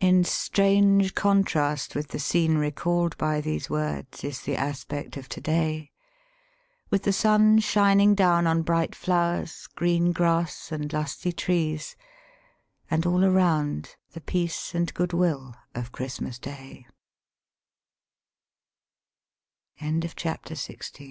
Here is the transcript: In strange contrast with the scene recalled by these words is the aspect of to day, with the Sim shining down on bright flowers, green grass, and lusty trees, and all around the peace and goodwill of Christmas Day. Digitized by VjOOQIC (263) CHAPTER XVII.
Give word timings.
In 0.00 0.22
strange 0.24 1.14
contrast 1.14 1.94
with 1.94 2.08
the 2.08 2.18
scene 2.18 2.58
recalled 2.58 3.16
by 3.16 3.40
these 3.40 3.70
words 3.70 4.22
is 4.22 4.42
the 4.42 4.54
aspect 4.54 5.16
of 5.16 5.30
to 5.30 5.40
day, 5.40 5.90
with 6.90 7.04
the 7.04 7.10
Sim 7.14 7.58
shining 7.58 8.14
down 8.14 8.46
on 8.46 8.60
bright 8.64 8.94
flowers, 8.94 9.66
green 9.74 10.12
grass, 10.12 10.70
and 10.70 10.92
lusty 10.92 11.32
trees, 11.32 11.96
and 12.90 13.06
all 13.06 13.24
around 13.24 13.96
the 14.10 14.20
peace 14.20 14.74
and 14.74 14.92
goodwill 14.92 15.56
of 15.74 15.90
Christmas 15.90 16.38
Day. 16.38 16.84
Digitized 19.80 19.80
by 19.80 19.80
VjOOQIC 19.80 19.80
(263) 19.80 20.16
CHAPTER 20.22 20.54
XVII. 20.54 20.98